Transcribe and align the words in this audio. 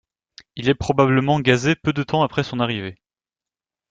Il 0.55 0.67
est 0.67 0.73
probablement 0.73 1.39
gazé 1.39 1.75
peu 1.75 1.93
de 1.93 2.01
temps 2.01 2.23
après 2.23 2.41
son 2.41 2.59
arrivée. 2.59 2.97